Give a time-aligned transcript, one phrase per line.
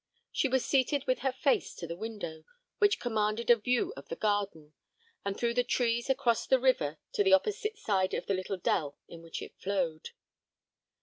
[0.31, 2.43] She was seated with her face to the window,
[2.79, 4.73] which commanded a view of the garden,
[5.23, 8.97] and through the trees across the river to the opposite side of the little dell
[9.07, 10.09] in which it flowed.